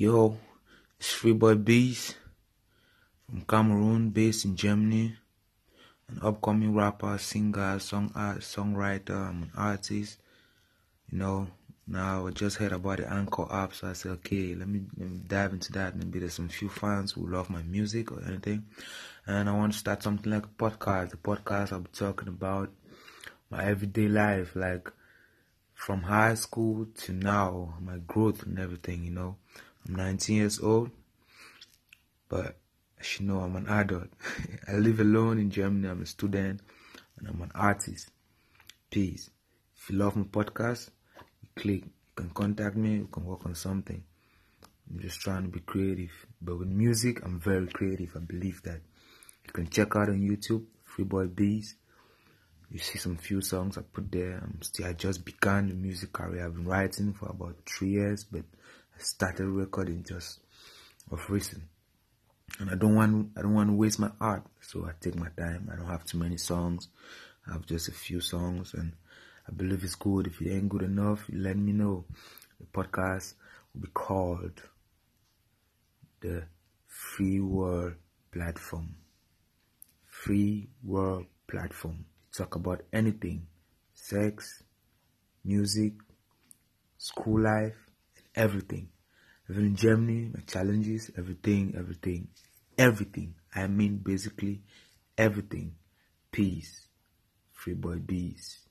Yo, 0.00 0.38
it's 1.00 1.12
Freeboy 1.12 1.64
Bees 1.64 2.14
from 3.26 3.40
Cameroon, 3.40 4.10
based 4.10 4.44
in 4.44 4.54
Germany. 4.54 5.16
An 6.08 6.20
upcoming 6.22 6.72
rapper, 6.72 7.18
singer, 7.18 7.80
song 7.80 8.12
art, 8.14 8.38
songwriter. 8.38 9.16
I'm 9.16 9.42
an 9.42 9.50
artist. 9.56 10.20
You 11.10 11.18
know, 11.18 11.48
now 11.88 12.28
I 12.28 12.30
just 12.30 12.58
heard 12.58 12.70
about 12.70 12.98
the 12.98 13.12
Anchor 13.12 13.52
app, 13.52 13.74
so 13.74 13.88
I 13.88 13.94
said, 13.94 14.12
okay, 14.12 14.54
let 14.54 14.68
me, 14.68 14.82
let 14.96 15.10
me 15.10 15.20
dive 15.26 15.52
into 15.52 15.72
that. 15.72 15.96
Maybe 15.96 16.20
there's 16.20 16.34
some 16.34 16.48
few 16.48 16.68
fans 16.68 17.10
who 17.10 17.26
love 17.26 17.50
my 17.50 17.62
music 17.64 18.12
or 18.12 18.22
anything, 18.24 18.66
and 19.26 19.48
I 19.48 19.52
want 19.52 19.72
to 19.72 19.78
start 19.80 20.04
something 20.04 20.30
like 20.30 20.44
a 20.44 20.62
podcast. 20.62 21.10
The 21.10 21.16
podcast 21.16 21.72
I'll 21.72 21.80
be 21.80 21.90
talking 21.92 22.28
about 22.28 22.70
my 23.50 23.64
everyday 23.64 24.06
life, 24.06 24.54
like 24.54 24.92
from 25.74 26.02
high 26.02 26.34
school 26.34 26.86
to 26.98 27.12
now, 27.12 27.74
my 27.80 27.96
growth 28.06 28.44
and 28.44 28.60
everything. 28.60 29.02
You 29.02 29.10
know, 29.10 29.36
I'm 29.86 29.94
19 29.94 30.36
years 30.36 30.60
old, 30.60 30.90
but 32.28 32.56
as 33.00 33.20
you 33.20 33.26
know, 33.26 33.40
I'm 33.40 33.56
an 33.56 33.68
adult. 33.68 34.08
I 34.68 34.72
live 34.72 35.00
alone 35.00 35.38
in 35.38 35.50
Germany. 35.50 35.88
I'm 35.88 36.02
a 36.02 36.06
student, 36.06 36.60
and 37.18 37.28
I'm 37.28 37.40
an 37.42 37.52
artist. 37.54 38.10
Peace. 38.90 39.30
If 39.76 39.90
you 39.90 39.96
love 39.96 40.16
my 40.16 40.24
podcast, 40.24 40.90
you 41.42 41.48
click. 41.54 41.84
You 41.84 41.90
can 42.16 42.30
contact 42.30 42.76
me. 42.76 43.00
We 43.00 43.06
can 43.10 43.24
work 43.24 43.46
on 43.46 43.54
something. 43.54 44.02
I'm 44.90 45.00
just 45.00 45.20
trying 45.20 45.42
to 45.42 45.48
be 45.48 45.60
creative. 45.60 46.10
But 46.40 46.58
with 46.58 46.68
music, 46.68 47.24
I'm 47.24 47.38
very 47.38 47.66
creative. 47.68 48.16
I 48.16 48.20
believe 48.20 48.62
that. 48.62 48.80
You 49.46 49.52
can 49.52 49.68
check 49.68 49.96
out 49.96 50.08
on 50.08 50.20
YouTube, 50.20 50.64
Freeboy 50.86 51.34
Bees. 51.34 51.76
You 52.70 52.78
see 52.78 52.98
some 52.98 53.16
few 53.16 53.40
songs 53.40 53.78
I 53.78 53.82
put 53.82 54.10
there. 54.12 54.42
I'm 54.42 54.60
still, 54.60 54.86
I 54.86 54.92
just 54.92 55.24
began 55.24 55.68
the 55.68 55.74
music 55.74 56.12
career. 56.12 56.44
I've 56.44 56.54
been 56.54 56.66
writing 56.66 57.14
for 57.14 57.26
about 57.26 57.56
three 57.66 57.90
years, 57.90 58.24
but 58.24 58.42
I 58.87 58.87
started 58.98 59.46
recording 59.46 60.04
just 60.06 60.40
of 61.10 61.28
recent. 61.30 61.62
And 62.60 62.70
I 62.70 62.74
don't 62.74 62.94
want, 62.94 63.30
I 63.36 63.42
don't 63.42 63.54
want 63.54 63.70
to 63.70 63.76
waste 63.76 63.98
my 63.98 64.10
art, 64.20 64.44
so 64.60 64.86
I 64.86 64.92
take 65.00 65.16
my 65.16 65.28
time. 65.38 65.70
I 65.72 65.76
don't 65.76 65.86
have 65.86 66.04
too 66.04 66.18
many 66.18 66.36
songs. 66.36 66.88
I 67.46 67.52
have 67.52 67.66
just 67.66 67.88
a 67.88 67.92
few 67.92 68.20
songs, 68.20 68.74
and 68.74 68.92
I 69.48 69.52
believe 69.52 69.84
it's 69.84 69.94
good. 69.94 70.26
If 70.26 70.40
it 70.40 70.52
ain't 70.52 70.68
good 70.68 70.82
enough, 70.82 71.24
let 71.32 71.56
me 71.56 71.72
know. 71.72 72.04
The 72.58 72.66
podcast 72.66 73.34
will 73.72 73.82
be 73.82 73.88
called 73.88 74.60
the 76.20 76.44
Free 76.86 77.40
World 77.40 77.94
Platform. 78.32 78.96
Free 80.06 80.68
World 80.82 81.26
Platform. 81.46 82.04
Talk 82.36 82.56
about 82.56 82.82
anything 82.92 83.46
sex, 83.94 84.62
music, 85.44 85.92
school 86.96 87.42
life, 87.42 87.87
everything. 88.34 88.88
Even 89.50 89.66
in 89.66 89.76
Germany, 89.76 90.30
my 90.34 90.40
challenges, 90.46 91.10
everything, 91.16 91.74
everything, 91.76 92.28
everything. 92.76 93.34
I 93.54 93.66
mean, 93.66 93.96
basically, 93.98 94.62
everything. 95.16 95.74
Peace. 96.30 96.86
Freeboy 97.56 98.06
Bees. 98.06 98.67